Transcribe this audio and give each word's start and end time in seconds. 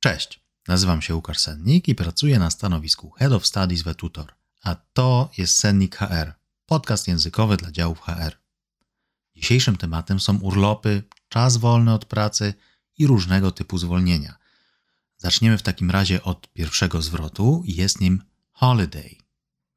Cześć, 0.00 0.40
nazywam 0.68 1.02
się 1.02 1.14
Łukasz 1.14 1.38
Sennik 1.38 1.88
i 1.88 1.94
pracuję 1.94 2.38
na 2.38 2.50
stanowisku 2.50 3.10
Head 3.10 3.32
of 3.32 3.46
Studies 3.46 3.82
w 3.82 3.94
Tutor, 3.94 4.34
a 4.62 4.74
to 4.74 5.30
jest 5.38 5.58
Sennik 5.58 5.96
HR, 5.96 6.32
podcast 6.66 7.08
językowy 7.08 7.56
dla 7.56 7.72
działów 7.72 8.00
HR. 8.00 8.38
Dzisiejszym 9.36 9.76
tematem 9.76 10.20
są 10.20 10.38
urlopy, 10.38 11.02
czas 11.28 11.56
wolny 11.56 11.92
od 11.92 12.04
pracy 12.04 12.54
i 12.98 13.06
różnego 13.06 13.52
typu 13.52 13.78
zwolnienia. 13.78 14.38
Zaczniemy 15.16 15.58
w 15.58 15.62
takim 15.62 15.90
razie 15.90 16.22
od 16.22 16.52
pierwszego 16.52 17.02
zwrotu 17.02 17.62
jest 17.66 18.00
nim 18.00 18.22
holiday 18.52 19.16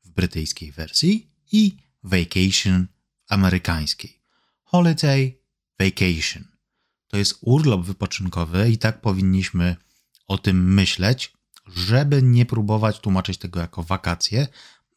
w 0.04 0.10
brytyjskiej 0.10 0.72
wersji 0.72 1.32
i 1.52 1.78
vacation 2.04 2.88
w 3.26 3.32
amerykańskiej. 3.32 4.22
Holiday, 4.64 5.34
vacation. 5.80 6.48
To 7.08 7.18
jest 7.18 7.38
urlop 7.42 7.86
wypoczynkowy 7.86 8.72
i 8.72 8.78
tak 8.78 9.02
powinniśmy 9.02 9.76
o 10.34 10.38
tym 10.38 10.74
myśleć, 10.74 11.34
żeby 11.76 12.24
nie 12.24 12.46
próbować 12.46 13.00
tłumaczyć 13.00 13.38
tego 13.38 13.60
jako 13.60 13.84
wakacje, 13.84 14.48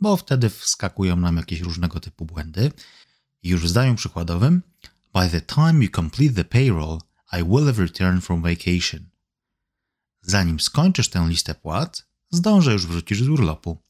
bo 0.01 0.17
wtedy 0.17 0.51
wskakują 0.51 1.17
nam 1.17 1.37
jakieś 1.37 1.61
różnego 1.61 2.01
typu 2.01 2.25
błędy. 2.25 2.73
Już 3.43 3.63
w 3.63 3.69
zdaniu 3.69 3.95
przykładowym, 3.95 4.63
by 5.15 5.29
the 5.31 5.41
time 5.41 5.85
you 5.85 5.91
complete 5.91 6.35
the 6.35 6.45
payroll, 6.45 6.99
I 7.33 7.45
will 7.45 7.67
have 7.67 7.83
returned 7.83 8.25
from 8.25 8.43
vacation. 8.43 9.09
Zanim 10.23 10.61
skończysz 10.61 11.09
tę 11.09 11.27
listę 11.29 11.55
płac, 11.55 12.07
zdążę 12.31 12.73
już 12.73 12.87
wrócić 12.87 13.19
z 13.19 13.29
urlopu. 13.29 13.83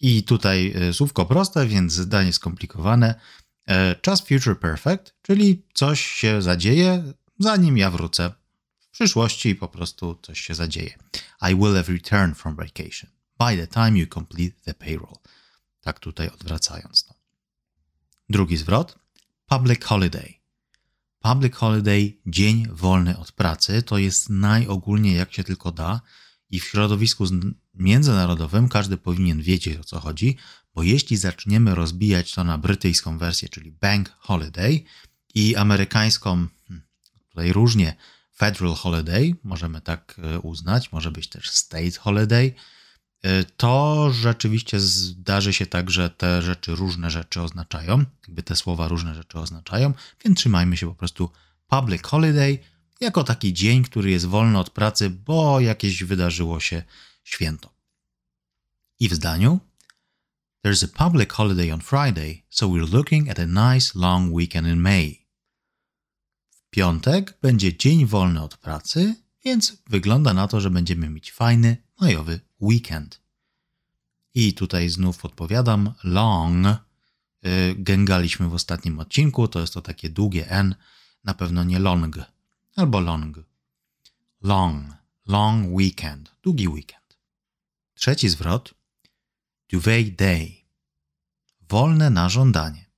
I 0.00 0.22
tutaj 0.22 0.72
e, 0.76 0.92
słówko 0.92 1.26
proste, 1.26 1.66
więc 1.66 1.92
zdanie 1.92 2.32
skomplikowane. 2.32 3.14
E, 3.66 3.96
czas 3.96 4.20
future 4.20 4.60
perfect, 4.60 5.14
czyli 5.22 5.66
coś 5.74 6.00
się 6.06 6.42
zadzieje, 6.42 7.12
zanim 7.38 7.78
ja 7.78 7.90
wrócę 7.90 8.41
przyszłości 8.92 9.54
po 9.54 9.68
prostu 9.68 10.18
coś 10.22 10.40
się 10.40 10.54
zadzieje. 10.54 10.98
I 11.50 11.54
will 11.54 11.74
have 11.74 11.92
returned 11.92 12.38
from 12.38 12.56
vacation 12.56 13.10
by 13.38 13.56
the 13.56 13.66
time 13.66 13.98
you 13.98 14.06
complete 14.06 14.54
the 14.64 14.74
payroll. 14.74 15.18
Tak 15.80 16.00
tutaj 16.00 16.28
odwracając. 16.28 17.08
No. 17.08 17.14
Drugi 18.28 18.56
zwrot. 18.56 18.98
Public 19.46 19.84
holiday. 19.84 20.34
Public 21.20 21.54
holiday, 21.54 22.12
dzień 22.26 22.66
wolny 22.70 23.18
od 23.18 23.32
pracy, 23.32 23.82
to 23.82 23.98
jest 23.98 24.30
najogólniej 24.30 25.16
jak 25.16 25.32
się 25.32 25.44
tylko 25.44 25.72
da 25.72 26.00
i 26.50 26.60
w 26.60 26.64
środowisku 26.64 27.24
międzynarodowym 27.74 28.68
każdy 28.68 28.96
powinien 28.96 29.42
wiedzieć 29.42 29.78
o 29.78 29.84
co 29.84 30.00
chodzi, 30.00 30.36
bo 30.74 30.82
jeśli 30.82 31.16
zaczniemy 31.16 31.74
rozbijać 31.74 32.32
to 32.32 32.44
na 32.44 32.58
brytyjską 32.58 33.18
wersję, 33.18 33.48
czyli 33.48 33.72
bank 33.72 34.16
holiday 34.18 34.84
i 35.34 35.56
amerykańską, 35.56 36.46
hmm, 36.68 36.86
tutaj 37.28 37.52
różnie, 37.52 37.96
federal 38.42 38.74
holiday, 38.74 39.34
możemy 39.44 39.80
tak 39.80 40.16
e, 40.18 40.38
uznać, 40.38 40.92
może 40.92 41.10
być 41.10 41.28
też 41.28 41.50
state 41.50 41.98
holiday, 42.00 42.54
e, 43.22 43.44
to 43.44 44.10
rzeczywiście 44.12 44.80
zdarzy 44.80 45.52
się 45.52 45.66
tak, 45.66 45.90
że 45.90 46.10
te 46.10 46.42
rzeczy 46.42 46.74
różne 46.74 47.10
rzeczy 47.10 47.42
oznaczają, 47.42 48.04
jakby 48.26 48.42
te 48.42 48.56
słowa 48.56 48.88
różne 48.88 49.14
rzeczy 49.14 49.38
oznaczają, 49.38 49.92
więc 50.24 50.38
trzymajmy 50.38 50.76
się 50.76 50.86
po 50.86 50.94
prostu 50.94 51.30
public 51.68 52.02
holiday 52.02 52.58
jako 53.00 53.24
taki 53.24 53.52
dzień, 53.52 53.84
który 53.84 54.10
jest 54.10 54.26
wolny 54.26 54.58
od 54.58 54.70
pracy, 54.70 55.10
bo 55.10 55.60
jakieś 55.60 56.04
wydarzyło 56.04 56.60
się 56.60 56.82
święto. 57.24 57.74
I 59.00 59.08
w 59.08 59.14
zdaniu 59.14 59.60
There's 60.66 60.84
a 60.84 61.04
public 61.04 61.32
holiday 61.32 61.74
on 61.74 61.80
Friday, 61.80 62.42
so 62.50 62.66
we're 62.66 62.92
looking 62.92 63.30
at 63.30 63.38
a 63.38 63.46
nice 63.46 63.98
long 63.98 64.32
weekend 64.32 64.68
in 64.68 64.80
May 64.80 65.21
piątek 66.72 67.38
będzie 67.42 67.76
dzień 67.76 68.06
wolny 68.06 68.42
od 68.42 68.56
pracy, 68.56 69.16
więc 69.44 69.76
wygląda 69.86 70.34
na 70.34 70.48
to, 70.48 70.60
że 70.60 70.70
będziemy 70.70 71.10
mieć 71.10 71.32
fajny 71.32 71.76
majowy 72.00 72.40
weekend. 72.60 73.20
I 74.34 74.54
tutaj 74.54 74.88
znów 74.88 75.24
odpowiadam, 75.24 75.94
long, 76.04 76.66
y, 76.66 77.74
gęgaliśmy 77.78 78.48
w 78.48 78.54
ostatnim 78.54 78.98
odcinku, 78.98 79.48
to 79.48 79.60
jest 79.60 79.74
to 79.74 79.82
takie 79.82 80.10
długie 80.10 80.50
N, 80.50 80.74
na 81.24 81.34
pewno 81.34 81.64
nie 81.64 81.78
long, 81.78 82.16
albo 82.76 83.00
long. 83.00 83.38
Long, 84.40 84.86
long 85.26 85.66
weekend, 85.72 86.36
długi 86.42 86.68
weekend. 86.68 87.18
Trzeci 87.94 88.28
zwrot, 88.28 88.74
duvet 89.68 90.14
day, 90.16 90.56
wolne 91.68 92.10
na 92.10 92.28
żądanie. 92.28 92.90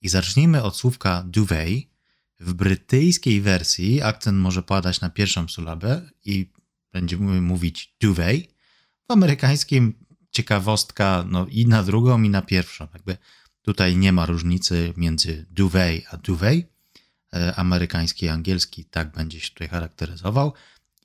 I 0.00 0.08
zacznijmy 0.08 0.62
od 0.62 0.76
słówka 0.76 1.22
duvet, 1.22 1.95
w 2.40 2.54
brytyjskiej 2.54 3.40
wersji 3.40 4.02
akcent 4.02 4.38
może 4.38 4.62
padać 4.62 5.00
na 5.00 5.10
pierwszą 5.10 5.48
sylabę 5.48 6.10
i 6.24 6.52
będziemy 6.92 7.40
mówić 7.40 7.94
duvet. 8.00 8.42
W 9.08 9.12
amerykańskim 9.12 9.94
ciekawostka 10.30 11.24
no, 11.28 11.46
i 11.46 11.66
na 11.66 11.82
drugą, 11.82 12.22
i 12.22 12.30
na 12.30 12.42
pierwszą. 12.42 12.88
Jakby 12.92 13.16
tutaj 13.62 13.96
nie 13.96 14.12
ma 14.12 14.26
różnicy 14.26 14.92
między 14.96 15.46
duvet 15.50 16.04
a 16.10 16.16
duvet. 16.16 16.76
E, 17.34 17.54
amerykański 17.54 18.26
i 18.26 18.28
angielski 18.28 18.84
tak 18.84 19.12
będzie 19.12 19.40
się 19.40 19.48
tutaj 19.48 19.68
charakteryzował. 19.68 20.52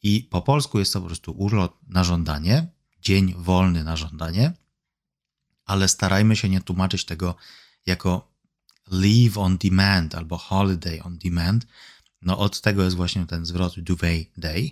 I 0.03 0.28
po 0.31 0.42
polsku 0.42 0.80
jest 0.80 0.94
to 0.94 1.02
po 1.02 1.08
prostu 1.08 1.31
urlop 1.31 1.78
na 1.88 2.03
żądanie, 2.03 2.68
dzień 3.02 3.34
wolny 3.38 3.84
na 3.84 3.96
żądanie, 3.96 4.53
ale 5.66 5.88
starajmy 5.88 6.36
się 6.36 6.50
nie 6.50 6.62
tłumaczyć 6.62 7.06
tego 7.06 7.36
jako 7.86 8.31
leave 8.91 9.38
on 9.38 9.57
demand 9.57 10.16
albo 10.16 10.38
holiday 10.38 11.03
on 11.03 11.18
demand, 11.18 11.66
no 12.22 12.38
od 12.38 12.62
tego 12.62 12.84
jest 12.84 12.96
właśnie 12.96 13.25
ten 13.25 13.46
zwrot 13.46 13.79
duvet 13.79 14.28
day. 14.38 14.72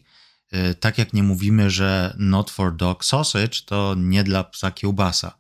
Y, 0.54 0.76
tak 0.76 0.98
jak 0.98 1.14
nie 1.14 1.24
mówimy, 1.24 1.70
że 1.70 2.16
not 2.18 2.52
for 2.52 2.76
dog 2.76 3.06
sausage, 3.06 3.62
to 3.66 3.96
nie 3.98 4.24
dla 4.24 4.44
psa 4.44 4.72
kiełbasa, 4.72 5.38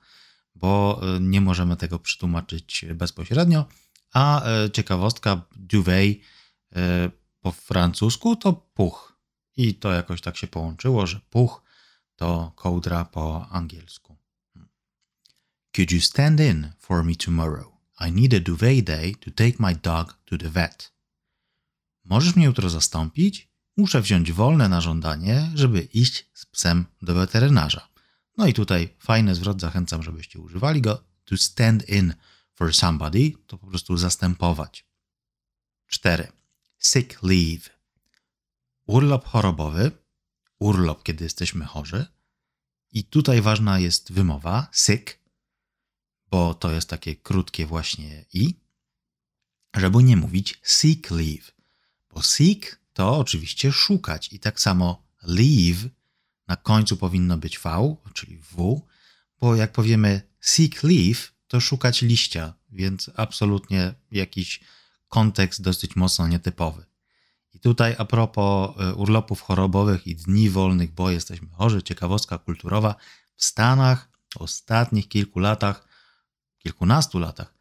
bo 0.56 1.02
y, 1.18 1.20
nie 1.20 1.42
możemy 1.42 1.78
tego 1.78 2.00
przetłumaczyć 2.00 2.86
bezpośrednio. 2.96 3.66
A 4.14 4.50
y, 4.66 4.72
ciekawostka, 4.72 5.42
duvet 5.56 6.18
po 7.42 7.52
francusku 7.52 8.36
to 8.36 8.54
puch. 8.54 9.20
I 9.58 9.76
to 9.76 9.92
jakoś 9.92 10.22
tak 10.22 10.38
się 10.38 10.48
połączyło, 10.48 11.08
że 11.08 11.20
puch 11.30 11.64
to 12.16 12.52
kołdra 12.56 13.06
po 13.06 13.48
angielsku. 13.50 14.18
Hmm. 14.54 14.70
Could 15.76 15.92
you 15.92 16.02
stand 16.02 16.40
in 16.40 16.72
for 16.80 17.04
me 17.04 17.16
tomorrow? 17.16 17.79
I 18.08 18.12
need 18.12 18.34
a 18.34 18.40
duvet 18.40 18.86
day 18.86 19.16
to 19.16 19.32
take 19.32 19.56
my 19.60 19.76
dog 19.76 20.18
to 20.26 20.38
the 20.38 20.50
vet. 20.50 20.94
Możesz 22.06 22.36
mnie 22.36 22.46
jutro 22.46 22.70
zastąpić? 22.70 23.50
Muszę 23.78 24.02
wziąć 24.02 24.32
wolne 24.32 24.70
na 24.70 24.82
żądanie, 24.82 25.52
żeby 25.56 25.82
iść 25.82 26.30
z 26.34 26.46
psem 26.46 26.86
do 27.02 27.14
weterynarza. 27.14 27.90
No 28.38 28.48
i 28.48 28.54
tutaj 28.54 28.96
fajny 29.00 29.36
zwrot, 29.36 29.62
zachęcam, 29.62 30.04
żebyście 30.04 30.40
używali 30.40 30.82
go. 30.82 31.04
To 31.26 31.38
stand 31.38 31.90
in 31.90 32.14
for 32.56 32.76
somebody 32.76 33.32
to 33.48 33.58
po 33.58 33.68
prostu 33.68 33.98
zastępować. 33.98 34.86
4. 35.88 36.28
Sick 36.80 37.24
leave. 37.24 37.70
Urlop 38.86 39.26
chorobowy, 39.26 39.92
urlop, 40.60 41.04
kiedy 41.04 41.24
jesteśmy 41.24 41.66
chorzy. 41.66 42.06
I 42.92 43.04
tutaj 43.04 43.42
ważna 43.42 43.80
jest 43.80 44.12
wymowa 44.12 44.68
sick, 44.72 45.19
bo 46.32 46.54
to 46.54 46.72
jest 46.72 46.90
takie 46.90 47.16
krótkie 47.16 47.66
właśnie 47.66 48.26
i, 48.34 48.56
żeby 49.76 50.04
nie 50.04 50.18
mówić 50.18 50.60
seek 50.64 51.12
leave, 51.12 51.52
bo 52.14 52.22
seek 52.22 52.80
to 52.94 53.18
oczywiście 53.18 53.72
szukać 53.72 54.34
i 54.34 54.40
tak 54.40 54.60
samo 54.60 55.04
leave 55.24 55.90
na 56.48 56.56
końcu 56.56 56.98
powinno 56.98 57.38
być 57.38 57.60
V, 57.60 57.96
czyli 58.14 58.38
W, 58.38 58.82
bo 59.40 59.56
jak 59.56 59.72
powiemy 59.72 60.22
seek 60.40 60.84
leave, 60.84 61.32
to 61.48 61.60
szukać 61.60 62.02
liścia, 62.02 62.54
więc 62.72 63.12
absolutnie 63.16 63.94
jakiś 64.12 64.60
kontekst 65.08 65.62
dosyć 65.62 65.96
mocno 65.96 66.28
nietypowy. 66.28 66.86
I 67.54 67.60
tutaj 67.60 67.96
a 67.98 68.06
propos 68.06 68.76
e, 68.80 68.96
urlopów 68.96 69.42
chorobowych 69.42 70.08
i 70.08 70.16
dni 70.16 70.50
wolnych, 70.50 70.92
bo 70.92 71.10
jesteśmy 71.10 71.48
chorzy, 71.50 71.84
ciekawostka 71.84 72.38
kulturowa, 72.38 72.96
w 73.36 73.46
Stanach 73.46 74.10
w 74.34 74.38
ostatnich 74.38 75.08
kilku 75.08 75.40
latach 75.40 75.89
kilkunastu 76.60 77.20
latach 77.20 77.60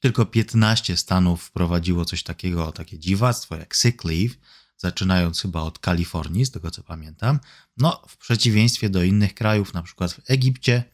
tylko 0.00 0.26
15 0.26 0.96
stanów 0.96 1.42
wprowadziło 1.42 2.04
coś 2.04 2.22
takiego, 2.22 2.72
takie 2.72 2.98
dziwactwo 2.98 3.56
jak 3.56 3.74
sick 3.74 4.04
leave, 4.04 4.34
zaczynając 4.76 5.40
chyba 5.40 5.60
od 5.60 5.78
Kalifornii, 5.78 6.46
z 6.46 6.50
tego 6.50 6.70
co 6.70 6.82
pamiętam. 6.82 7.38
No, 7.76 8.02
w 8.08 8.16
przeciwieństwie 8.16 8.90
do 8.90 9.02
innych 9.02 9.34
krajów, 9.34 9.74
na 9.74 9.82
przykład 9.82 10.12
w 10.12 10.30
Egipcie, 10.30 10.84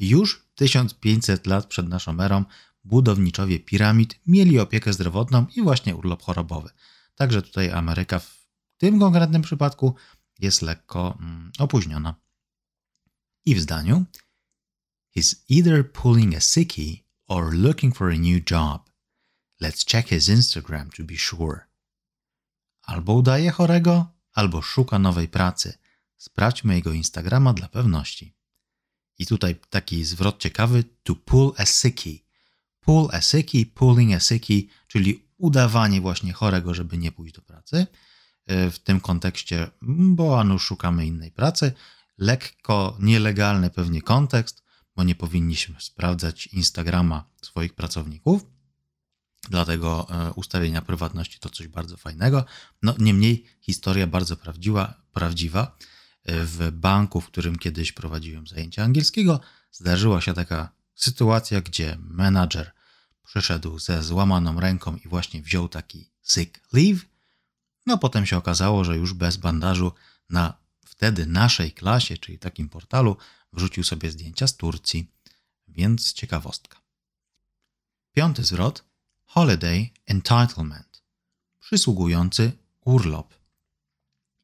już 0.00 0.46
1500 0.54 1.46
lat 1.46 1.66
przed 1.66 1.88
naszą 1.88 2.20
erą 2.20 2.44
budowniczowie 2.84 3.60
piramid 3.60 4.20
mieli 4.26 4.58
opiekę 4.58 4.92
zdrowotną 4.92 5.46
i 5.56 5.62
właśnie 5.62 5.96
urlop 5.96 6.22
chorobowy. 6.22 6.70
Także 7.14 7.42
tutaj 7.42 7.70
Ameryka 7.70 8.18
w 8.18 8.46
tym 8.78 9.00
konkretnym 9.00 9.42
przypadku 9.42 9.94
jest 10.38 10.62
lekko 10.62 11.18
mm, 11.20 11.52
opóźniona. 11.58 12.14
I 13.44 13.54
w 13.54 13.60
zdaniu 13.60 14.04
He's 15.16 15.44
either 15.48 15.84
pulling 15.84 16.34
a 16.34 16.40
sickie 16.40 17.04
or 17.28 17.54
looking 17.54 17.94
for 17.94 18.10
a 18.10 18.18
new 18.18 18.40
job. 18.40 18.90
Let's 19.60 19.84
check 19.84 20.08
his 20.08 20.28
Instagram 20.28 20.92
to 20.96 21.04
be 21.04 21.16
sure. 21.16 21.68
Albo 22.82 23.14
udaje 23.14 23.50
chorego, 23.50 24.06
albo 24.32 24.62
szuka 24.62 24.98
nowej 24.98 25.28
pracy. 25.28 25.82
sprawdźmy 26.22 26.74
jego 26.74 26.92
Instagrama 26.92 27.52
dla 27.52 27.68
pewności. 27.68 28.34
I 29.18 29.26
tutaj 29.26 29.56
taki 29.70 30.04
zwrot 30.04 30.38
ciekawy, 30.38 30.84
to 31.02 31.14
pull 31.14 31.52
a 31.58 31.66
sickie. 31.66 32.18
Pull 32.80 33.08
a 33.12 33.20
sickie, 33.20 33.66
pulling 33.66 34.14
a 34.14 34.20
sickie, 34.20 34.62
czyli 34.86 35.28
udawanie 35.38 36.00
właśnie 36.00 36.32
chorego, 36.32 36.74
żeby 36.74 36.98
nie 36.98 37.12
pójść 37.12 37.34
do 37.34 37.42
pracy. 37.42 37.86
E, 38.46 38.70
w 38.70 38.78
tym 38.78 39.00
kontekście, 39.00 39.70
bo 40.16 40.40
anu 40.40 40.58
szukamy 40.58 41.06
innej 41.06 41.30
pracy. 41.30 41.72
Lekko 42.18 42.96
nielegalny 43.00 43.70
pewnie 43.70 44.02
kontekst, 44.02 44.61
bo 44.96 45.04
nie 45.04 45.14
powinniśmy 45.14 45.80
sprawdzać 45.80 46.46
Instagrama 46.46 47.24
swoich 47.42 47.74
pracowników. 47.74 48.46
Dlatego 49.50 50.06
e, 50.10 50.32
ustawienia 50.32 50.82
prywatności 50.82 51.38
to 51.38 51.50
coś 51.50 51.68
bardzo 51.68 51.96
fajnego. 51.96 52.44
No, 52.82 52.94
niemniej 52.98 53.44
historia 53.60 54.06
bardzo 54.06 54.36
prawdziwa, 54.36 55.02
prawdziwa. 55.12 55.76
E, 56.24 56.44
w 56.44 56.70
banku, 56.70 57.20
w 57.20 57.26
którym 57.26 57.56
kiedyś 57.56 57.92
prowadziłem 57.92 58.46
zajęcia 58.46 58.84
angielskiego, 58.84 59.40
zdarzyła 59.72 60.20
się 60.20 60.34
taka 60.34 60.72
sytuacja, 60.94 61.60
gdzie 61.60 61.98
menadżer 62.00 62.72
przyszedł 63.24 63.78
ze 63.78 64.02
złamaną 64.02 64.60
ręką 64.60 64.96
i 64.96 65.08
właśnie 65.08 65.42
wziął 65.42 65.68
taki 65.68 66.10
sick 66.22 66.60
leave. 66.72 67.00
No 67.86 67.98
potem 67.98 68.26
się 68.26 68.36
okazało, 68.36 68.84
że 68.84 68.96
już 68.96 69.14
bez 69.14 69.36
bandażu 69.36 69.92
na 70.30 70.54
wtedy 70.86 71.26
naszej 71.26 71.72
klasie, 71.72 72.18
czyli 72.18 72.38
takim 72.38 72.68
portalu, 72.68 73.16
wrzucił 73.52 73.84
sobie 73.84 74.10
zdjęcia 74.10 74.46
z 74.46 74.56
Turcji. 74.56 75.10
Więc 75.68 76.12
ciekawostka. 76.12 76.82
Piąty 78.12 78.44
zwrot 78.44 78.84
holiday 79.24 79.90
entitlement 80.06 81.02
przysługujący 81.60 82.52
urlop. 82.84 83.34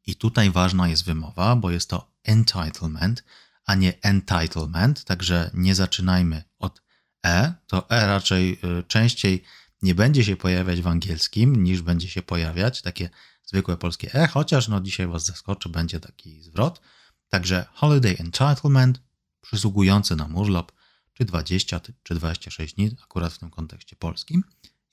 I 0.06 0.16
tutaj 0.16 0.50
ważna 0.50 0.88
jest 0.88 1.04
wymowa, 1.04 1.56
bo 1.56 1.70
jest 1.70 1.90
to 1.90 2.10
entitlement, 2.24 3.24
a 3.64 3.74
nie 3.74 4.02
entitlement, 4.02 5.04
także 5.04 5.50
nie 5.54 5.74
zaczynajmy 5.74 6.44
od 6.58 6.82
e. 7.26 7.54
To 7.66 7.90
e 7.90 8.06
raczej 8.06 8.52
y, 8.52 8.82
częściej 8.82 9.44
nie 9.82 9.94
będzie 9.94 10.24
się 10.24 10.36
pojawiać 10.36 10.82
w 10.82 10.86
angielskim 10.86 11.64
niż 11.64 11.82
będzie 11.82 12.08
się 12.08 12.22
pojawiać 12.22 12.82
takie 12.82 13.10
zwykłe 13.44 13.76
polskie 13.76 14.14
e, 14.14 14.26
chociaż 14.26 14.68
no 14.68 14.80
dzisiaj 14.80 15.06
was 15.06 15.26
zaskoczy, 15.26 15.68
będzie 15.68 16.00
taki 16.00 16.42
zwrot. 16.42 16.80
Także 17.28 17.66
holiday 17.72 18.16
entitlement 18.18 19.00
przysługujący 19.40 20.16
nam 20.16 20.36
urlop 20.36 20.72
czy 21.14 21.24
20 21.24 21.80
czy 22.02 22.14
26 22.14 22.74
dni, 22.74 22.96
akurat 23.02 23.32
w 23.32 23.38
tym 23.38 23.50
kontekście 23.50 23.96
polskim. 23.96 24.44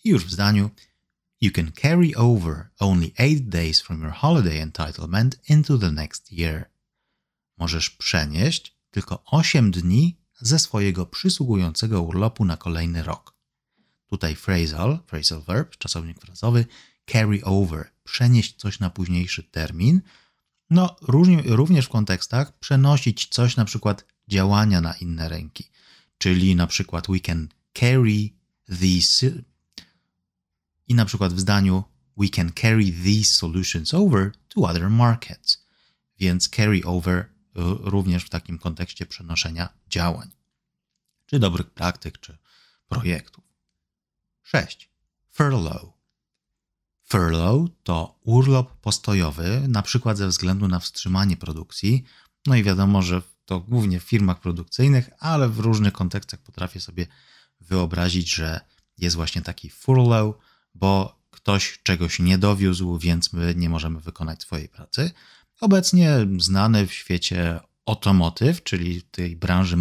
I 0.04 0.10
już 0.10 0.26
w 0.26 0.32
zdaniu 0.32 0.70
You 1.42 1.52
can 1.52 1.72
carry 1.82 2.12
over 2.16 2.70
only 2.80 3.12
8 3.18 3.50
days 3.50 3.82
from 3.82 4.02
your 4.02 4.14
holiday 4.14 4.62
entitlement 4.62 5.50
into 5.50 5.78
the 5.78 5.92
next 5.92 6.32
year. 6.32 6.70
Możesz 7.58 7.90
przenieść 7.90 8.78
tylko 8.92 9.24
8 9.26 9.72
dni 9.72 10.18
ze 10.42 10.60
swojego 10.60 11.06
przysługującego 11.06 12.02
urlopu 12.02 12.46
na 12.46 12.58
kolejny 12.58 13.04
rok. 13.04 13.36
Tutaj 14.08 14.36
phrasal, 14.36 15.00
phrasal 15.08 15.42
verb, 15.42 15.78
czasownik 15.78 16.22
frazowy, 16.22 16.66
carry 17.12 17.44
over, 17.44 17.92
przenieść 18.04 18.56
coś 18.56 18.80
na 18.80 18.90
późniejszy 18.90 19.44
termin. 19.44 20.02
No, 20.70 20.96
również 21.48 21.86
w 21.86 21.90
kontekstach 21.90 22.60
przenosić 22.60 23.28
coś, 23.28 23.56
na 23.56 23.66
przykład 23.66 24.06
działania 24.28 24.82
na 24.82 24.94
inne 24.94 25.30
ręki. 25.30 25.70
Czyli 26.18 26.56
na 26.56 26.68
przykład 26.68 27.08
we 27.08 27.20
can 27.20 27.48
carry 27.74 28.30
these 28.82 29.32
i 30.88 30.96
na 30.96 31.06
przykład 31.06 31.34
w 31.34 31.40
zdaniu 31.40 31.84
we 32.18 32.30
can 32.30 32.52
carry 32.54 32.92
these 32.92 33.36
solutions 33.36 33.94
over 33.94 34.32
to 34.48 34.62
other 34.62 34.90
markets. 34.90 35.66
Więc 36.20 36.50
carry 36.50 36.82
over 36.84 37.18
y, 37.18 37.26
również 37.80 38.24
w 38.24 38.30
takim 38.30 38.58
kontekście 38.58 39.06
przenoszenia 39.06 39.70
działań, 39.88 40.32
czy 41.26 41.40
dobrych 41.40 41.70
praktyk, 41.70 42.20
czy 42.20 42.38
projektów. 42.88 43.44
6. 44.44 44.90
Furlough. 45.32 45.95
Furlough 47.16 47.70
to 47.84 48.20
urlop 48.24 48.72
postojowy, 48.82 49.62
na 49.68 49.82
przykład 49.82 50.18
ze 50.18 50.28
względu 50.28 50.68
na 50.68 50.80
wstrzymanie 50.80 51.38
produkcji. 51.38 52.04
No 52.48 52.56
i 52.56 52.64
wiadomo, 52.64 53.02
że 53.02 53.22
to 53.46 53.60
głównie 53.60 54.00
w 54.00 54.04
firmach 54.04 54.40
produkcyjnych, 54.40 55.10
ale 55.20 55.50
w 55.50 55.60
różnych 55.60 55.94
kontekstach 55.94 56.40
potrafię 56.40 56.80
sobie 56.80 57.08
wyobrazić, 57.62 58.36
że 58.36 58.62
jest 58.98 59.16
właśnie 59.16 59.42
taki 59.42 59.70
furlough, 59.70 60.38
bo 60.74 61.20
ktoś 61.32 61.80
czegoś 61.84 62.20
nie 62.20 62.38
dowiózł, 62.38 62.98
więc 62.98 63.34
my 63.34 63.56
nie 63.56 63.70
możemy 63.70 64.00
wykonać 64.00 64.42
swojej 64.42 64.70
pracy. 64.70 65.12
Obecnie 65.62 66.18
znany 66.40 66.88
w 66.88 66.94
świecie 66.94 67.60
automotive, 67.86 68.64
czyli 68.64 69.02
tej 69.02 69.36
branży 69.36 69.78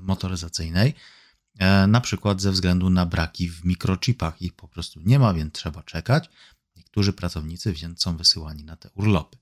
motoryzacyjnej, 0.00 0.94
e, 1.58 1.86
na 1.86 2.00
przykład 2.00 2.40
ze 2.40 2.52
względu 2.52 2.90
na 2.90 3.06
braki 3.06 3.50
w 3.50 3.64
mikrochipach. 3.64 4.42
Ich 4.42 4.54
po 4.54 4.68
prostu 4.68 5.00
nie 5.04 5.18
ma, 5.18 5.34
więc 5.34 5.54
trzeba 5.54 5.82
czekać. 5.82 6.30
Niektórzy 6.98 7.12
pracownicy 7.12 7.72
więc 7.72 8.02
są 8.02 8.16
wysyłani 8.16 8.64
na 8.64 8.76
te 8.76 8.90
urlopy. 8.90 9.38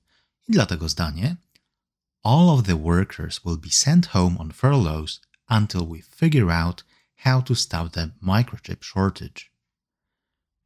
I 0.47 0.51
dlatego 0.51 0.89
zdanie 0.89 1.35
All 2.23 2.49
of 2.49 2.63
the 2.63 2.83
workers 2.83 3.39
will 3.45 3.57
be 3.57 3.69
sent 3.69 4.07
home 4.07 4.37
on 4.37 4.53
furloughs 4.53 5.21
until 5.49 5.87
we 5.87 6.01
figure 6.01 6.51
out 6.53 6.85
how 7.15 7.41
to 7.41 7.55
stop 7.55 7.93
the 7.93 8.09
microchip 8.21 8.85
shortage. 8.85 9.41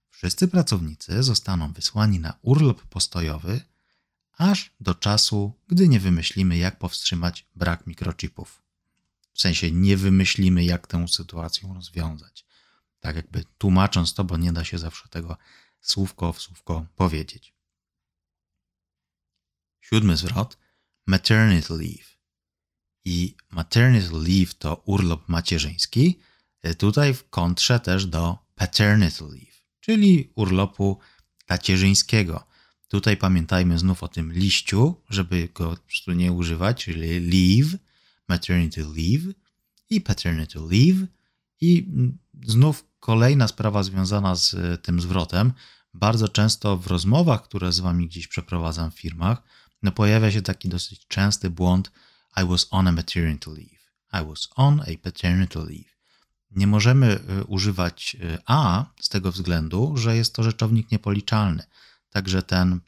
Wszyscy 0.09 0.47
pracownicy 0.47 1.23
zostaną 1.23 1.73
wysłani 1.73 2.19
na 2.19 2.33
urlop 2.41 2.81
postojowy 2.81 3.61
aż 4.37 4.71
do 4.79 4.95
czasu, 4.95 5.53
gdy 5.67 5.87
nie 5.87 5.99
wymyślimy, 5.99 6.57
jak 6.57 6.79
powstrzymać 6.79 7.47
brak 7.55 7.87
mikrochipów. 7.87 8.61
W 9.33 9.41
sensie 9.41 9.71
nie 9.71 9.97
wymyślimy, 9.97 10.63
jak 10.63 10.87
tę 10.87 11.07
sytuację 11.07 11.73
rozwiązać. 11.75 12.45
Tak 12.99 13.15
jakby 13.15 13.43
tłumacząc 13.57 14.13
to, 14.13 14.23
bo 14.23 14.37
nie 14.37 14.53
da 14.53 14.63
się 14.63 14.77
zawsze 14.77 15.09
tego 15.09 15.37
słówko 15.81 16.33
w 16.33 16.41
słówko 16.41 16.85
powiedzieć. 16.95 17.53
Siódmy 19.81 20.17
zwrot 20.17 20.57
maternity 21.07 21.73
leave. 21.73 22.17
I 23.05 23.35
maternity 23.49 24.09
leave 24.11 24.53
to 24.53 24.75
urlop 24.85 25.29
macierzyński, 25.29 26.19
tutaj 26.77 27.13
w 27.13 27.29
kontrze 27.29 27.79
też 27.79 28.05
do 28.05 28.37
paternity 28.55 29.23
leave 29.23 29.51
czyli 29.81 30.31
urlopu 30.35 30.99
tacierzyńskiego. 31.45 32.47
Tutaj 32.87 33.17
pamiętajmy 33.17 33.79
znów 33.79 34.03
o 34.03 34.07
tym 34.07 34.33
liściu, 34.33 34.95
żeby 35.09 35.49
go 35.53 35.69
po 35.69 35.77
prostu 35.77 36.11
nie 36.11 36.31
używać, 36.31 36.83
czyli 36.83 37.19
leave, 37.19 37.77
maternity 38.27 38.81
leave 38.81 39.33
i 39.89 40.01
paternity 40.01 40.59
leave. 40.59 41.07
I 41.61 41.87
znów 42.45 42.85
kolejna 43.01 43.47
sprawa 43.47 43.83
związana 43.83 44.35
z 44.35 44.53
e, 44.53 44.77
tym 44.77 45.01
zwrotem. 45.01 45.53
Bardzo 45.93 46.27
często 46.27 46.77
w 46.77 46.87
rozmowach, 46.87 47.43
które 47.43 47.71
z 47.71 47.79
wami 47.79 48.07
gdzieś 48.07 48.27
przeprowadzam 48.27 48.91
w 48.91 48.99
firmach, 48.99 49.43
no 49.83 49.91
pojawia 49.91 50.31
się 50.31 50.41
taki 50.41 50.69
dosyć 50.69 51.07
częsty 51.07 51.49
błąd 51.49 51.91
I 52.43 52.45
was 52.47 52.67
on 52.69 52.87
a 52.87 52.91
maternity 52.91 53.49
leave. 53.49 53.81
I 54.13 54.27
was 54.27 54.49
on 54.55 54.81
a 54.81 55.03
paternity 55.03 55.59
leave. 55.59 55.91
Nie 56.51 56.67
możemy 56.67 57.19
y, 57.39 57.43
używać 57.43 58.17
y, 58.21 58.37
a 58.45 58.85
z 58.99 59.09
tego 59.09 59.31
względu, 59.31 59.97
że 59.97 60.15
jest 60.15 60.35
to 60.35 60.43
rzeczownik 60.43 60.91
niepoliczalny. 60.91 61.63
Także 62.09 62.41
ten 62.43 62.79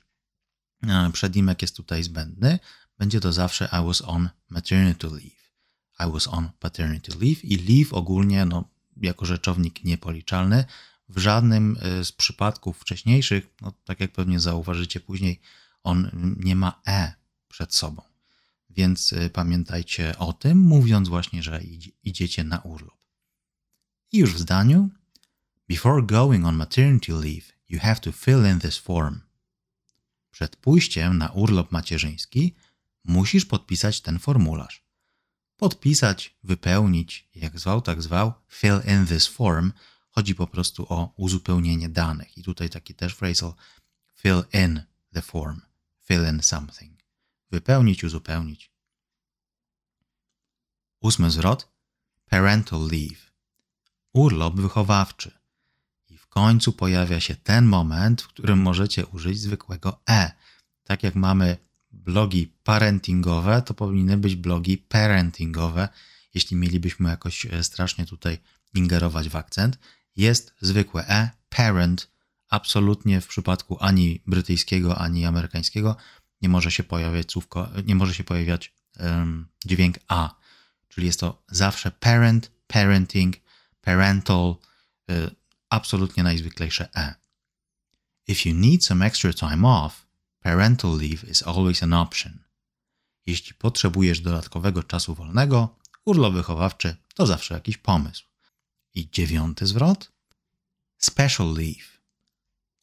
przedimek 1.13 1.61
jest 1.61 1.75
tutaj 1.75 2.03
zbędny. 2.03 2.59
Będzie 2.97 3.19
to 3.19 3.33
zawsze 3.33 3.69
I 3.81 3.85
was 3.85 4.01
on 4.01 4.29
maternity 4.49 5.07
leave. 5.07 5.43
I 5.99 6.11
was 6.11 6.27
on 6.27 6.49
paternity 6.59 7.11
leave 7.11 7.43
i 7.43 7.57
leave 7.57 7.93
ogólnie 7.93 8.45
no, 8.45 8.69
jako 9.01 9.25
rzeczownik 9.25 9.83
niepoliczalny 9.83 10.65
w 11.09 11.17
żadnym 11.17 11.77
z 12.03 12.11
przypadków 12.11 12.79
wcześniejszych, 12.79 13.47
no, 13.61 13.73
tak 13.83 13.99
jak 13.99 14.11
pewnie 14.11 14.39
zauważycie 14.39 14.99
później, 14.99 15.39
on 15.83 16.09
nie 16.39 16.55
ma 16.55 16.81
e 16.87 17.13
przed 17.47 17.75
sobą. 17.75 18.01
Więc 18.69 19.13
pamiętajcie 19.33 20.17
o 20.17 20.33
tym, 20.33 20.57
mówiąc 20.57 21.09
właśnie, 21.09 21.43
że 21.43 21.61
idziecie 22.03 22.43
na 22.43 22.59
urlop. 22.59 22.97
I 24.11 24.17
już 24.17 24.33
w 24.33 24.39
zdaniu. 24.39 24.89
Before 25.69 26.03
going 26.03 26.45
on 26.45 26.55
maternity 26.55 27.13
leave, 27.13 27.45
you 27.69 27.79
have 27.79 27.99
to 27.99 28.11
fill 28.11 28.51
in 28.51 28.59
this 28.59 28.77
form. 28.77 29.19
Przed 30.31 30.55
pójściem 30.55 31.17
na 31.17 31.29
urlop 31.29 31.71
macierzyński 31.71 32.55
musisz 33.03 33.45
podpisać 33.45 34.01
ten 34.01 34.19
formularz. 34.19 34.82
Podpisać, 35.57 36.37
wypełnić, 36.43 37.29
jak 37.35 37.59
zwał, 37.59 37.81
tak 37.81 38.01
zwał, 38.01 38.33
fill 38.49 38.81
in 38.87 39.07
this 39.07 39.27
form. 39.27 39.71
Chodzi 40.09 40.35
po 40.35 40.47
prostu 40.47 40.85
o 40.89 41.13
uzupełnienie 41.17 41.89
danych. 41.89 42.37
I 42.37 42.43
tutaj 42.43 42.69
taki 42.69 42.95
też 42.95 43.15
phrasal 43.15 43.53
fill 44.15 44.43
in 44.53 44.81
the 45.13 45.21
form, 45.21 45.61
fill 46.05 46.27
in 46.29 46.43
something. 46.43 46.99
Wypełnić, 47.51 48.03
uzupełnić. 48.03 48.71
Ósmy 50.99 51.31
zwrot 51.31 51.73
parental 52.25 52.87
leave 52.87 53.33
urlop 54.13 54.55
wychowawczy. 54.55 55.31
I 56.09 56.17
w 56.17 56.27
końcu 56.27 56.73
pojawia 56.73 57.19
się 57.19 57.35
ten 57.35 57.65
moment, 57.65 58.21
w 58.21 58.27
którym 58.27 58.59
możecie 58.59 59.05
użyć 59.05 59.39
zwykłego 59.39 60.01
e. 60.09 60.31
Tak 60.83 61.03
jak 61.03 61.15
mamy 61.15 61.57
blogi 61.93 62.53
parentingowe, 62.63 63.61
to 63.61 63.73
powinny 63.73 64.17
być 64.17 64.35
blogi 64.35 64.77
parentingowe, 64.77 65.89
jeśli 66.33 66.57
mielibyśmy 66.57 67.09
jakoś 67.09 67.45
e, 67.45 67.63
strasznie 67.63 68.05
tutaj 68.05 68.37
ingerować 68.73 69.29
w 69.29 69.35
akcent. 69.35 69.79
Jest 70.15 70.53
zwykłe 70.61 71.07
e, 71.07 71.29
parent, 71.49 72.11
absolutnie 72.49 73.21
w 73.21 73.27
przypadku 73.27 73.77
ani 73.79 74.21
brytyjskiego, 74.27 74.97
ani 74.97 75.25
amerykańskiego 75.25 75.95
nie 76.41 76.49
może 76.49 76.71
się 76.71 76.83
pojawiać 76.83 77.31
słówko, 77.31 77.69
nie 77.85 77.95
może 77.95 78.13
się 78.13 78.23
pojawiać 78.23 78.73
um, 78.99 79.47
dźwięk 79.65 79.99
a, 80.07 80.35
czyli 80.89 81.07
jest 81.07 81.19
to 81.19 81.43
zawsze 81.47 81.91
parent, 81.91 82.51
parenting, 82.67 83.35
parental, 83.81 84.55
y, 85.11 85.35
absolutnie 85.69 86.23
najzwyklejsze 86.23 86.89
e. 86.95 87.15
If 88.27 88.49
you 88.49 88.55
need 88.55 88.85
some 88.85 89.05
extra 89.05 89.33
time 89.33 89.67
off, 89.67 90.07
parental 90.43 90.97
leave 90.97 91.29
is 91.29 91.43
always 91.43 91.83
an 91.83 91.93
option. 91.93 92.39
Jeśli 93.25 93.53
potrzebujesz 93.53 94.19
dodatkowego 94.19 94.83
czasu 94.83 95.15
wolnego, 95.15 95.75
urlop 96.05 96.33
wychowawczy 96.33 96.95
to 97.15 97.25
zawsze 97.25 97.53
jakiś 97.53 97.77
pomysł. 97.77 98.23
I 98.95 99.09
dziewiąty 99.09 99.67
zwrot? 99.67 100.11
Special 100.97 101.53
leave. 101.53 102.01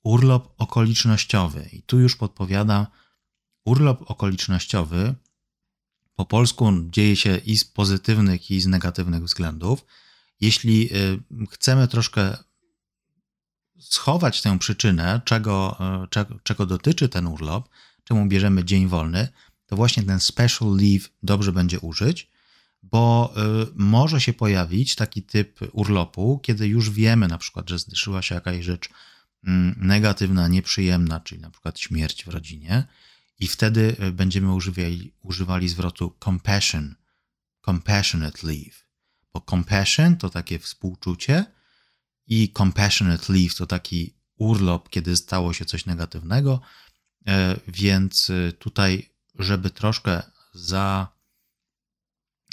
Urlop 0.02 0.54
okolicznościowy. 0.58 1.68
I 1.72 1.82
tu 1.82 2.00
już 2.00 2.16
podpowiadam, 2.16 2.86
urlop 3.64 4.10
okolicznościowy 4.10 5.14
po 6.20 6.24
polsku 6.24 6.72
dzieje 6.90 7.16
się 7.16 7.36
i 7.36 7.58
z 7.58 7.64
pozytywnych, 7.64 8.50
i 8.50 8.60
z 8.60 8.66
negatywnych 8.66 9.24
względów. 9.24 9.84
Jeśli 10.40 10.96
y, 10.96 11.46
chcemy 11.50 11.88
troszkę 11.88 12.36
schować 13.80 14.42
tę 14.42 14.58
przyczynę, 14.58 15.20
czego, 15.24 15.78
y, 16.04 16.08
czego, 16.08 16.34
czego 16.42 16.66
dotyczy 16.66 17.08
ten 17.08 17.26
urlop, 17.26 17.68
czemu 18.04 18.26
bierzemy 18.26 18.64
dzień 18.64 18.88
wolny, 18.88 19.28
to 19.66 19.76
właśnie 19.76 20.02
ten 20.02 20.20
special 20.20 20.76
leave 20.76 21.08
dobrze 21.22 21.52
będzie 21.52 21.80
użyć, 21.80 22.30
bo 22.82 23.34
y, 23.62 23.66
może 23.74 24.20
się 24.20 24.32
pojawić 24.32 24.94
taki 24.94 25.22
typ 25.22 25.60
urlopu, 25.72 26.40
kiedy 26.42 26.68
już 26.68 26.90
wiemy 26.90 27.28
na 27.28 27.38
przykład, 27.38 27.68
że 27.68 27.78
zdarzyła 27.78 28.22
się 28.22 28.34
jakaś 28.34 28.64
rzecz 28.64 28.88
mm, 29.46 29.74
negatywna, 29.76 30.48
nieprzyjemna, 30.48 31.20
czyli 31.20 31.40
na 31.40 31.50
przykład 31.50 31.78
śmierć 31.78 32.24
w 32.24 32.28
rodzinie, 32.28 32.84
i 33.40 33.46
wtedy 33.46 33.96
będziemy 34.12 34.54
używali, 34.54 35.12
używali 35.22 35.68
zwrotu 35.68 36.16
compassion, 36.24 36.94
compassionate 37.62 38.46
leave 38.46 38.90
bo 39.32 39.40
compassion 39.40 40.16
to 40.16 40.30
takie 40.30 40.58
współczucie 40.58 41.44
i 42.30 42.52
compassionate 42.58 43.32
leave 43.32 43.54
to 43.54 43.66
taki 43.66 44.14
urlop, 44.36 44.88
kiedy 44.88 45.16
stało 45.16 45.52
się 45.52 45.64
coś 45.64 45.86
negatywnego, 45.86 46.60
e, 47.26 47.56
więc 47.68 48.30
e, 48.30 48.52
tutaj, 48.52 49.10
żeby 49.38 49.70
troszkę 49.70 50.22
za, 50.54 51.08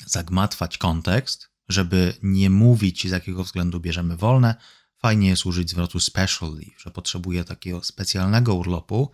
zagmatwać 0.05 0.77
kontekst, 0.77 1.49
żeby 1.69 2.13
nie 2.23 2.49
mówić 2.49 3.07
z 3.07 3.11
jakiego 3.11 3.43
względu 3.43 3.79
bierzemy 3.79 4.17
wolne, 4.17 4.55
fajnie 4.97 5.29
jest 5.29 5.45
użyć 5.45 5.69
zwrotu 5.69 5.99
special 5.99 6.49
leave, 6.53 6.79
że 6.79 6.91
potrzebuję 6.91 7.43
takiego 7.43 7.83
specjalnego 7.83 8.55
urlopu. 8.55 9.11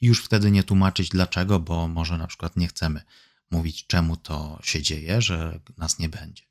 I 0.00 0.06
już 0.06 0.24
wtedy 0.24 0.50
nie 0.50 0.64
tłumaczyć 0.64 1.08
dlaczego, 1.08 1.60
bo 1.60 1.88
może 1.88 2.18
na 2.18 2.26
przykład 2.26 2.56
nie 2.56 2.68
chcemy 2.68 3.02
mówić 3.50 3.86
czemu 3.86 4.16
to 4.16 4.60
się 4.62 4.82
dzieje, 4.82 5.22
że 5.22 5.60
nas 5.76 5.98
nie 5.98 6.08
będzie. 6.08 6.42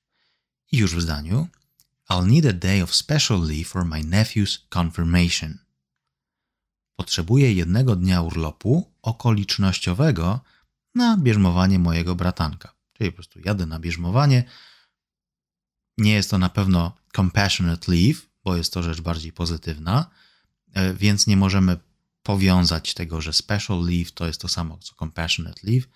I 0.72 0.78
już 0.78 0.96
w 0.96 1.02
zdaniu 1.02 1.48
I'll 2.10 2.26
need 2.26 2.46
a 2.46 2.54
day 2.54 2.84
of 2.84 2.96
special 2.96 3.40
leave 3.40 3.68
for 3.68 3.86
my 3.86 4.04
nephew's 4.04 4.60
confirmation. 4.70 5.58
Potrzebuję 6.96 7.54
jednego 7.54 7.96
dnia 7.96 8.22
urlopu 8.22 8.92
okolicznościowego 9.02 10.40
na 10.96 11.18
bierzmowanie 11.18 11.80
mojego 11.80 12.16
bratanka. 12.16 12.76
Czyli 12.94 13.12
po 13.12 13.16
prostu 13.16 13.40
jadę 13.46 13.66
na 13.66 13.80
bierzmowanie. 13.80 14.44
Nie 15.98 16.14
jest 16.14 16.30
to 16.30 16.38
na 16.38 16.50
pewno 16.50 16.98
compassionate 17.16 17.92
leave, 17.92 18.22
bo 18.44 18.56
jest 18.56 18.74
to 18.74 18.84
rzecz 18.84 19.02
bardziej 19.02 19.34
pozytywna, 19.34 20.10
e, 20.74 20.94
więc 20.94 21.28
nie 21.28 21.38
możemy 21.38 21.78
powiązać 22.24 22.94
tego, 22.94 23.22
że 23.22 23.34
special 23.34 23.86
leave 23.86 24.12
to 24.12 24.28
jest 24.28 24.42
to 24.42 24.48
samo 24.48 24.78
co 24.78 24.96
compassionate 24.96 25.62
leave, 25.64 25.88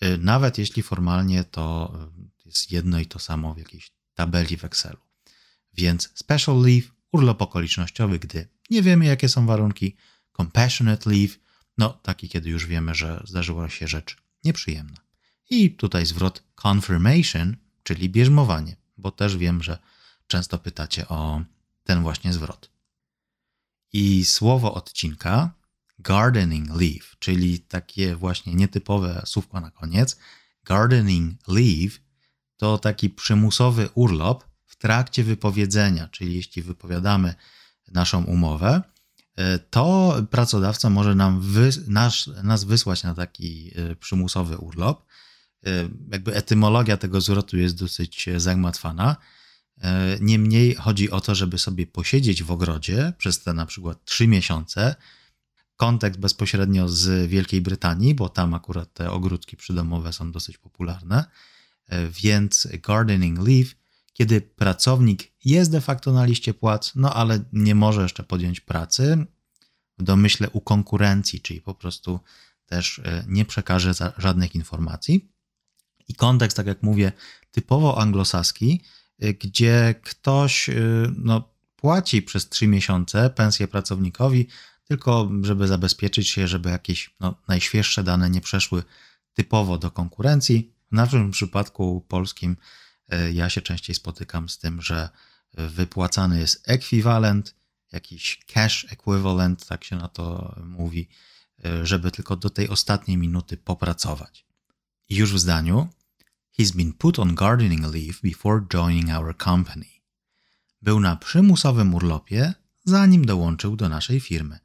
e, 0.00 0.18
nawet 0.18 0.58
jeśli 0.58 0.82
formalnie 0.82 1.44
to 1.44 1.94
e, 1.94 2.28
jest 2.44 2.72
jedno 2.72 3.00
i 3.00 3.06
to 3.06 3.18
samo 3.18 3.54
w 3.54 3.58
jakiejś 3.58 3.92
tabeli 4.14 4.56
w 4.56 4.64
Excelu. 4.64 5.07
Więc 5.78 6.08
special 6.14 6.60
leave, 6.60 6.92
urlop 7.12 7.42
okolicznościowy, 7.42 8.18
gdy 8.18 8.48
nie 8.70 8.82
wiemy, 8.82 9.04
jakie 9.04 9.28
są 9.28 9.46
warunki, 9.46 9.96
compassionate 10.36 11.10
leave, 11.10 11.38
no 11.78 11.90
taki, 11.92 12.28
kiedy 12.28 12.50
już 12.50 12.66
wiemy, 12.66 12.94
że 12.94 13.22
zdarzyła 13.24 13.68
się 13.70 13.88
rzecz 13.88 14.16
nieprzyjemna. 14.44 14.96
I 15.50 15.70
tutaj 15.70 16.06
zwrot 16.06 16.42
confirmation, 16.64 17.56
czyli 17.82 18.08
bierzmowanie, 18.08 18.76
bo 18.96 19.10
też 19.10 19.36
wiem, 19.36 19.62
że 19.62 19.78
często 20.26 20.58
pytacie 20.58 21.08
o 21.08 21.42
ten 21.84 22.02
właśnie 22.02 22.32
zwrot. 22.32 22.70
I 23.92 24.24
słowo 24.24 24.74
odcinka 24.74 25.54
gardening 25.98 26.70
leave, 26.70 27.16
czyli 27.18 27.60
takie 27.60 28.16
właśnie 28.16 28.54
nietypowe 28.54 29.22
słówko 29.26 29.60
na 29.60 29.70
koniec. 29.70 30.18
Gardening 30.64 31.48
leave 31.48 32.00
to 32.56 32.78
taki 32.78 33.10
przymusowy 33.10 33.88
urlop 33.94 34.47
trakcie 34.78 35.24
wypowiedzenia, 35.24 36.08
czyli 36.08 36.34
jeśli 36.34 36.62
wypowiadamy 36.62 37.34
naszą 37.92 38.24
umowę, 38.24 38.82
e, 39.36 39.58
to 39.58 40.16
pracodawca 40.30 40.90
może 40.90 41.14
nam 41.14 41.54
nas, 41.88 42.30
nas 42.42 42.64
wysłać 42.64 43.02
na 43.02 43.14
taki 43.14 43.70
e, 43.74 43.96
przymusowy 43.96 44.58
urlop. 44.58 45.06
E, 45.66 45.70
jakby 46.12 46.34
etymologia 46.34 46.96
tego 46.96 47.20
zwrotu 47.20 47.56
jest 47.56 47.78
dosyć 47.78 48.26
zagmatwana. 48.36 49.16
Niemniej 50.20 50.74
chodzi 50.74 51.10
o 51.10 51.20
to, 51.20 51.34
żeby 51.34 51.58
sobie 51.58 51.86
posiedzieć 51.86 52.42
w 52.42 52.50
ogrodzie 52.50 53.12
przez 53.18 53.42
te 53.42 53.52
na 53.52 53.66
przykład 53.66 54.04
trzy 54.04 54.26
miesiące. 54.28 54.94
Kontekst 55.76 56.20
bezpośrednio 56.20 56.88
z 56.88 57.30
Wielkiej 57.30 57.60
Brytanii, 57.60 58.14
bo 58.14 58.28
tam 58.28 58.54
akurat 58.54 58.94
te 58.94 59.10
ogródki 59.10 59.56
przydomowe 59.56 60.12
są 60.12 60.32
dosyć 60.32 60.58
popularne 60.58 61.24
więc 62.10 62.68
gardening 62.82 63.38
leave, 63.38 63.74
kiedy 64.18 64.40
pracownik 64.40 65.32
jest 65.44 65.70
de 65.70 65.80
facto 65.80 66.12
na 66.12 66.24
liście 66.24 66.54
płac, 66.54 66.92
no 66.94 67.14
ale 67.14 67.44
nie 67.52 67.74
może 67.74 68.02
jeszcze 68.02 68.22
podjąć 68.22 68.60
pracy, 68.60 69.26
w 69.98 70.02
domyśle 70.02 70.50
u 70.50 70.60
konkurencji, 70.60 71.40
czyli 71.40 71.60
po 71.60 71.74
prostu 71.74 72.20
też 72.66 72.98
e, 72.98 73.24
nie 73.28 73.44
przekaże 73.44 73.92
żadnych 74.18 74.54
informacji. 74.54 75.32
I 76.08 76.14
kontekst, 76.14 76.56
tak 76.56 76.66
jak 76.66 76.82
mówię, 76.82 77.12
typowo 77.50 78.00
anglosaski, 78.00 78.82
e, 79.18 79.34
gdzie 79.34 79.94
ktoś 80.02 80.70
no, 81.16 81.54
płaci 81.76 82.22
przez 82.22 82.48
trzy 82.48 82.66
miesiące 82.66 83.30
pensję 83.30 83.68
pracownikowi, 83.68 84.46
tylko 84.84 85.30
żeby 85.42 85.68
zabezpieczyć 85.68 86.28
się, 86.28 86.48
żeby 86.48 86.70
jakieś 86.70 87.14
no, 87.20 87.34
najświeższe 87.48 88.04
dane 88.04 88.30
nie 88.30 88.40
przeszły 88.40 88.82
typowo 89.34 89.78
do 89.78 89.90
konkurencji, 89.90 90.72
w 90.92 90.94
naszym 90.94 91.30
przypadku 91.30 92.04
polskim 92.08 92.52
e, 92.52 92.87
ja 93.32 93.50
się 93.50 93.62
częściej 93.62 93.94
spotykam 93.94 94.48
z 94.48 94.58
tym, 94.58 94.82
że 94.82 95.08
wypłacany 95.54 96.38
jest 96.40 96.68
ekwiwalent, 96.68 97.54
jakiś 97.92 98.40
cash 98.46 98.86
equivalent, 98.90 99.66
tak 99.66 99.84
się 99.84 99.96
na 99.96 100.08
to 100.08 100.56
mówi, 100.64 101.08
e, 101.64 101.86
żeby 101.86 102.10
tylko 102.10 102.36
do 102.36 102.50
tej 102.50 102.68
ostatniej 102.68 103.16
minuty 103.16 103.56
popracować. 103.56 104.46
I 105.08 105.16
już 105.16 105.32
w 105.32 105.38
zdaniu 105.38 105.88
He's 106.58 106.76
been 106.76 106.92
put 106.92 107.18
on 107.18 107.34
gardening 107.34 107.94
leave 107.94 108.20
before 108.22 108.66
joining 108.72 109.10
our 109.10 109.36
company. 109.36 109.86
Był 110.82 111.00
na 111.00 111.16
przymusowym 111.16 111.94
urlopie, 111.94 112.54
zanim 112.84 113.26
dołączył 113.26 113.76
do 113.76 113.88
naszej 113.88 114.20
firmy. 114.20 114.58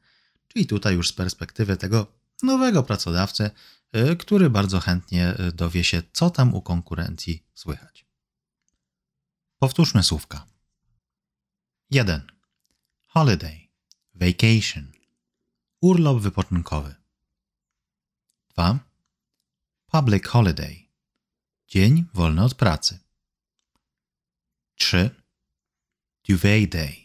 Czyli 0.47 0.67
tutaj 0.67 0.95
już 0.95 1.09
z 1.09 1.13
perspektywy 1.13 1.77
tego 1.77 2.07
nowego 2.43 2.83
pracodawcy 2.83 3.51
który 4.19 4.49
bardzo 4.49 4.79
chętnie 4.79 5.35
dowie 5.53 5.83
się, 5.83 6.03
co 6.13 6.29
tam 6.29 6.53
u 6.53 6.61
konkurencji 6.61 7.43
słychać. 7.53 8.05
Powtórzmy 9.63 10.03
słówka. 10.03 10.47
1. 11.91 12.31
Holiday, 13.07 13.67
vacation, 14.15 14.91
urlop 15.81 16.19
wypoczynkowy. 16.19 16.95
2. 18.49 18.79
Public 19.87 20.27
holiday, 20.27 20.87
dzień 21.67 22.05
wolny 22.13 22.43
od 22.43 22.55
pracy. 22.55 22.99
3. 24.75 25.09
Duvet 26.27 26.69
day, 26.69 26.95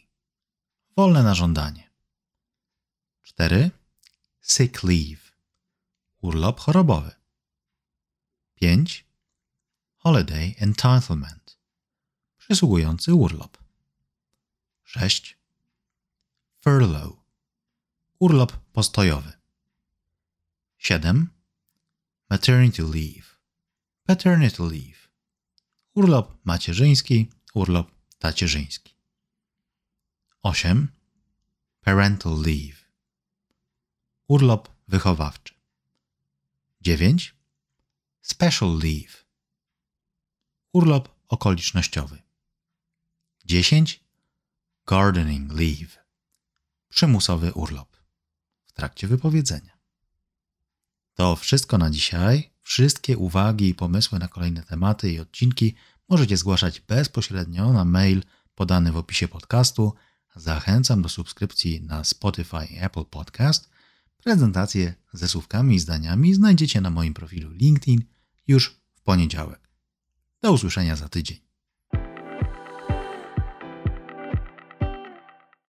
wolne 0.97 1.23
na 1.23 1.35
żądanie. 1.35 1.91
4. 3.23 3.71
Sick 4.43 4.83
leave, 4.83 5.33
urlop 6.21 6.61
chorobowy. 6.61 7.15
5. 8.55 9.05
Holiday 9.97 10.55
entitlement 10.59 11.48
przysługujący 12.49 13.15
urlop. 13.15 13.59
6. 14.85 15.39
Furlough 16.61 17.17
urlop 18.19 18.53
postojowy. 18.73 19.33
7. 20.79 21.29
maternity 22.31 22.83
leave, 22.83 23.39
paternity 24.05 24.63
leave. 24.63 25.09
Urlop 25.95 26.39
macierzyński, 26.45 27.31
urlop 27.55 27.91
tacierzyński. 28.19 28.95
8. 30.43 30.89
Parental 31.81 32.41
leave. 32.41 32.85
Urlop 34.29 34.69
wychowawczy. 34.89 35.55
9. 36.81 37.35
Special 38.23 38.79
leave. 38.79 39.25
Urlop 40.73 41.09
okolicznościowy. 41.29 42.28
10. 43.49 44.05
Gardening 44.87 45.53
leave. 45.53 46.05
Przymusowy 46.89 47.53
urlop 47.53 47.97
w 48.65 48.73
trakcie 48.73 49.09
wypowiedzenia. 49.09 49.79
To 51.15 51.37
wszystko 51.37 51.79
na 51.79 51.91
dzisiaj. 51.91 52.51
Wszystkie 52.63 53.19
uwagi 53.19 53.69
i 53.69 53.75
pomysły 53.75 54.19
na 54.19 54.29
kolejne 54.29 54.63
tematy 54.63 55.13
i 55.13 55.21
odcinki 55.21 55.75
możecie 56.09 56.37
zgłaszać 56.37 56.81
bezpośrednio 56.81 57.73
na 57.73 57.85
mail 57.85 58.23
podany 58.55 58.93
w 58.93 58.97
opisie 58.97 59.29
podcastu. 59.29 59.95
Zachęcam 60.37 61.03
do 61.03 61.09
subskrypcji 61.09 61.81
na 61.81 62.05
Spotify 62.05 62.67
i 62.71 62.79
Apple 62.79 63.05
Podcast. 63.05 63.71
Prezentacje 64.17 64.95
ze 65.13 65.29
słówkami 65.29 65.75
i 65.75 65.81
zdaniami 65.81 66.35
znajdziecie 66.35 66.81
na 66.81 66.91
moim 66.91 67.15
profilu 67.15 67.51
LinkedIn 67.51 68.05
już 68.47 68.81
w 68.95 69.01
poniedziałek. 69.01 69.69
Do 70.43 70.53
usłyszenia 70.53 70.97
za 70.97 71.09
tydzień. 71.09 71.48